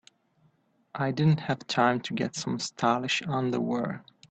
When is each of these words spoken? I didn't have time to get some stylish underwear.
I 0.95 1.11
didn't 1.11 1.41
have 1.41 1.67
time 1.67 1.99
to 2.01 2.15
get 2.15 2.35
some 2.35 2.57
stylish 2.57 3.21
underwear. 3.21 4.03